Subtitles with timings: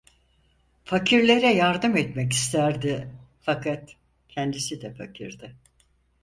[0.85, 3.11] Fakirlere yardım etmek isterdi,
[3.41, 3.95] fakat
[4.29, 5.55] kendisi de fakirdi.